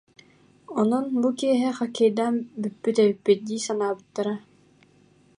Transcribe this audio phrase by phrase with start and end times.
[0.79, 4.35] Онон бу киэһэ хоккейдаан бүппүт эбиппит дии санаабыттара